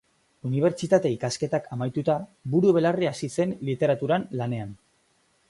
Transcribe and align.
Unibertsitate-ikasketak 0.51 1.67
amaituta, 1.77 2.15
buru-belarri 2.57 3.11
hasi 3.11 3.31
zen 3.37 3.55
literaturan 3.71 4.27
lanean. 4.43 4.75